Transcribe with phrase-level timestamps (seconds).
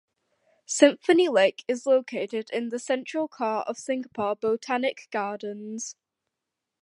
[0.65, 5.95] Symphony Lake is located in the Central Core of Singapore Botanic Gardens.